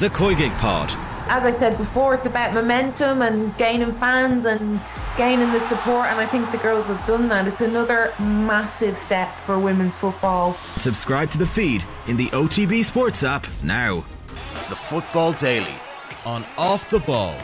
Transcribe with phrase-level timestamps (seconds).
[0.00, 0.88] The COYGIG Pod.
[1.28, 4.80] As I said before, it's about momentum and gaining fans and
[5.18, 7.46] gaining the support, and I think the girls have done that.
[7.46, 10.54] It's another massive step for women's football.
[10.78, 13.96] Subscribe to the feed in the OTB Sports app now.
[14.70, 15.74] The Football Daily
[16.24, 17.34] on Off the Ball.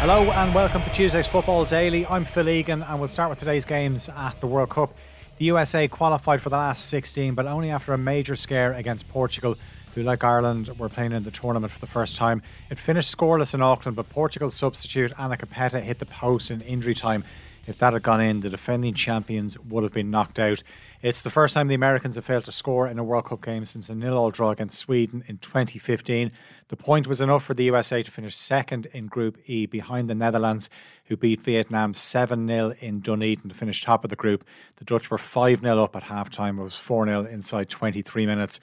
[0.00, 2.04] Hello and welcome to Tuesday's Football Daily.
[2.06, 4.96] I'm Phil Egan and we'll start with today's games at the World Cup.
[5.38, 9.56] The USA qualified for the last 16, but only after a major scare against Portugal
[9.94, 12.42] who, like Ireland, were playing in the tournament for the first time.
[12.70, 16.94] It finished scoreless in Auckland, but Portugal's substitute Ana Capeta hit the post in injury
[16.94, 17.24] time.
[17.66, 20.62] If that had gone in, the defending champions would have been knocked out.
[21.02, 23.64] It's the first time the Americans have failed to score in a World Cup game
[23.64, 26.32] since a nil-all draw against Sweden in 2015.
[26.68, 30.14] The point was enough for the USA to finish second in Group E behind the
[30.14, 30.70] Netherlands,
[31.04, 34.44] who beat Vietnam 7 0 in Dunedin to finish top of the group.
[34.76, 36.58] The Dutch were 5 0 up at half time.
[36.58, 38.60] It was 4 0 inside 23 minutes.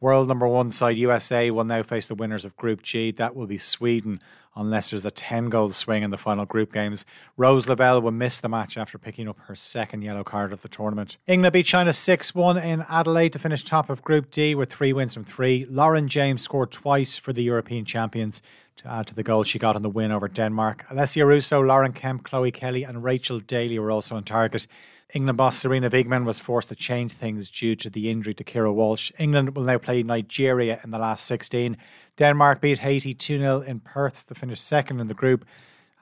[0.00, 3.10] World number one side USA will now face the winners of Group G.
[3.10, 4.20] That will be Sweden,
[4.54, 7.04] unless there's a 10 goal swing in the final group games.
[7.36, 10.68] Rose Lavelle will miss the match after picking up her second yellow card of the
[10.68, 11.16] tournament.
[11.26, 14.92] England beat China 6 1 in Adelaide to finish top of Group D with three
[14.92, 15.66] wins from three.
[15.68, 18.40] Lauren James scored twice for the European champions
[18.76, 20.84] to add to the goal she got in the win over Denmark.
[20.90, 24.68] Alessia Russo, Lauren Hemp, Chloe Kelly, and Rachel Daly were also on target.
[25.14, 28.72] England boss Sarina Wiegman was forced to change things due to the injury to Keira
[28.72, 29.10] Walsh.
[29.18, 31.78] England will now play Nigeria in the last 16.
[32.18, 35.46] Denmark beat Haiti 2 0 in Perth to finish second in the group,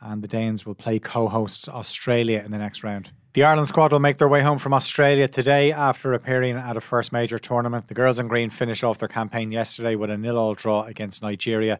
[0.01, 3.13] and the Danes will play co hosts Australia in the next round.
[3.35, 6.81] The Ireland squad will make their way home from Australia today after appearing at a
[6.81, 7.87] first major tournament.
[7.87, 11.23] The girls in green finished off their campaign yesterday with a nil all draw against
[11.23, 11.79] Nigeria.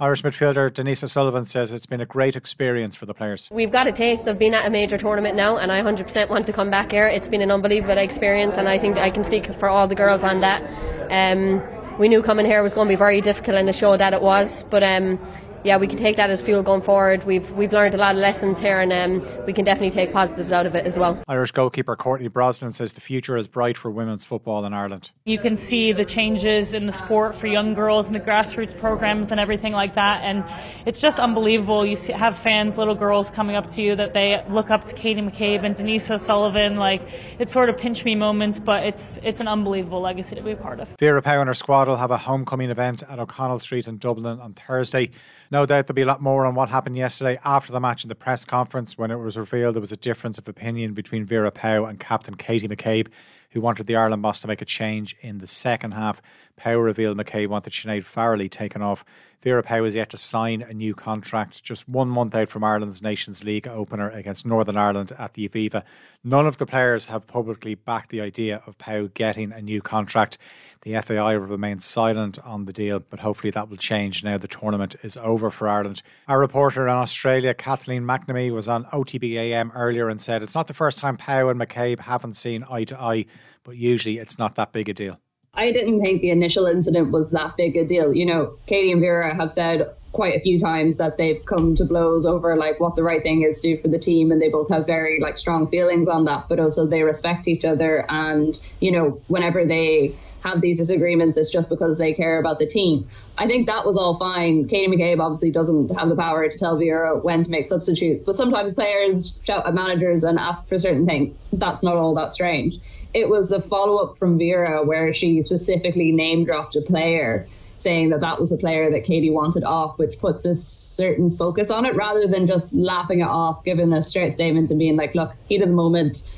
[0.00, 3.48] Irish midfielder Denise O'Sullivan says it's been a great experience for the players.
[3.50, 6.46] We've got a taste of being at a major tournament now, and I 100% want
[6.46, 7.08] to come back here.
[7.08, 10.22] It's been an unbelievable experience, and I think I can speak for all the girls
[10.22, 10.62] on that.
[11.10, 11.60] Um,
[11.98, 14.22] we knew coming here was going to be very difficult, and to show that it
[14.22, 14.62] was.
[14.70, 15.18] But um,
[15.64, 17.24] yeah, we can take that as fuel going forward.
[17.24, 20.52] We've we've learned a lot of lessons here, and um, we can definitely take positives
[20.52, 21.22] out of it as well.
[21.26, 25.10] Irish goalkeeper Courtney Brosnan says the future is bright for women's football in Ireland.
[25.24, 29.32] You can see the changes in the sport for young girls and the grassroots programs
[29.32, 30.44] and everything like that, and
[30.86, 31.84] it's just unbelievable.
[31.84, 34.94] You see, have fans, little girls coming up to you that they look up to
[34.94, 36.76] Katie McCabe and Denise O'Sullivan.
[36.76, 37.02] Like
[37.38, 40.56] it's sort of pinch me moments, but it's it's an unbelievable legacy to be a
[40.56, 40.88] part of.
[40.98, 44.40] Vera Pauw and her squad will have a homecoming event at O'Connell Street in Dublin
[44.40, 45.10] on Thursday.
[45.50, 48.08] No doubt there'll be a lot more on what happened yesterday after the match in
[48.08, 51.50] the press conference when it was revealed there was a difference of opinion between Vera
[51.50, 53.08] Pauw and captain Katie McCabe,
[53.50, 56.20] who wanted the Ireland boss to make a change in the second half.
[56.60, 59.06] Pauw revealed McCabe wanted Sinead Farrelly taken off.
[59.40, 63.02] Vera Pauw is yet to sign a new contract, just one month out from Ireland's
[63.02, 65.84] Nations League opener against Northern Ireland at the Aviva.
[66.24, 70.38] None of the players have publicly backed the idea of Pauw getting a new contract.
[70.82, 74.48] The FAI have remained silent on the deal, but hopefully that will change now the
[74.48, 76.02] tournament is over for Ireland.
[76.26, 80.74] Our reporter in Australia, Kathleen McNamee, was on OTBAM earlier and said it's not the
[80.74, 83.26] first time Pauw and McCabe haven't seen eye to eye,
[83.62, 85.20] but usually it's not that big a deal.
[85.58, 88.14] I didn't think the initial incident was that big a deal.
[88.14, 91.84] You know, Katie and Vera have said quite a few times that they've come to
[91.84, 94.48] blows over like what the right thing is to do for the team and they
[94.48, 98.58] both have very like strong feelings on that but also they respect each other and
[98.80, 103.08] you know whenever they have these disagreements it's just because they care about the team.
[103.36, 104.66] I think that was all fine.
[104.68, 108.34] Katie mccabe obviously doesn't have the power to tell vera when to make substitutes but
[108.34, 111.38] sometimes players shout at managers and ask for certain things.
[111.52, 112.78] That's not all that strange.
[113.14, 117.46] It was the follow-up from vera where she specifically name dropped a player
[117.78, 121.70] saying that that was a player that Katie wanted off, which puts a certain focus
[121.70, 125.14] on it rather than just laughing it off, giving a straight statement and being like,
[125.14, 126.28] look, heat of the moment,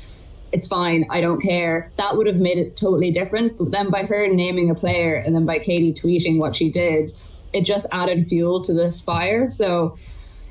[0.51, 1.91] it's fine, I don't care.
[1.97, 3.57] That would have made it totally different.
[3.57, 7.11] But then by her naming a player and then by Katie tweeting what she did,
[7.53, 9.49] it just added fuel to this fire.
[9.49, 9.97] So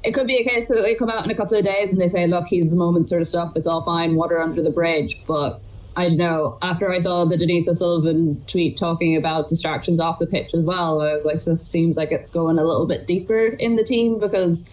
[0.03, 2.01] it could be a case that they come out in a couple of days and
[2.01, 4.71] they say, look, he's the moment sort of stuff, it's all fine, water under the
[4.71, 5.25] bridge.
[5.27, 5.61] But
[5.97, 6.57] I don't know.
[6.63, 11.03] After I saw the Denise O'Sullivan tweet talking about distractions off the pitch as well,
[11.03, 14.19] I was like, this seems like it's going a little bit deeper in the team
[14.19, 14.71] because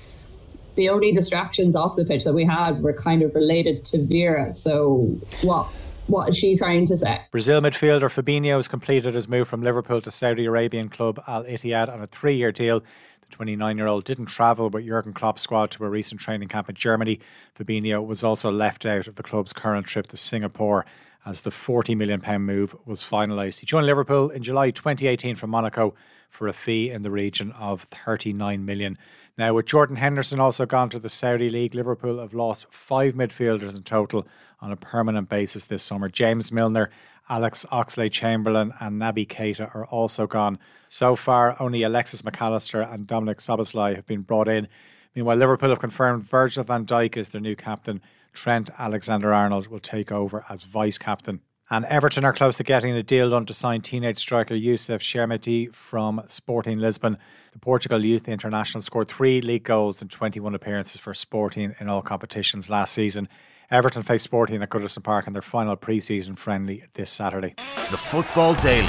[0.77, 4.53] the only distractions off the pitch that we had were kind of related to Vera.
[4.53, 5.67] So what?
[6.05, 7.19] What is she trying to say?
[7.31, 11.91] Brazil midfielder Fabinho has completed his move from Liverpool to Saudi Arabian club Al Ittihad
[11.91, 12.79] on a three-year deal.
[12.79, 16.69] The 29 year old didn't travel with Jurgen Klopp's squad to a recent training camp
[16.69, 17.19] in Germany.
[17.59, 20.85] Fabinho was also left out of the club's current trip to Singapore
[21.25, 23.59] as the £40 million move was finalised.
[23.59, 25.93] He joined Liverpool in July 2018 from Monaco
[26.29, 28.97] for a fee in the region of 39 million.
[29.37, 33.75] Now, with Jordan Henderson also gone to the Saudi League, Liverpool have lost five midfielders
[33.75, 34.27] in total
[34.61, 36.09] on a permanent basis this summer.
[36.09, 36.89] James Milner
[37.29, 40.57] Alex Oxlade Chamberlain and Naby Keita are also gone.
[40.87, 44.67] So far, only Alexis Mac Allister and Dominic Szoboszlai have been brought in.
[45.13, 48.01] Meanwhile, Liverpool have confirmed Virgil van Dijk is their new captain.
[48.33, 51.41] Trent Alexander Arnold will take over as vice captain.
[51.69, 55.73] And Everton are close to getting a deal done to sign teenage striker Youssef Chermiti
[55.73, 57.17] from Sporting Lisbon.
[57.51, 62.01] The Portugal youth international scored three league goals and 21 appearances for Sporting in all
[62.01, 63.27] competitions last season.
[63.69, 67.55] Everton face Sporting at Goodison Park in their final pre season friendly this Saturday.
[67.91, 68.87] The Football Daily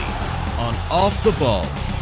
[0.58, 1.97] on Off the Ball.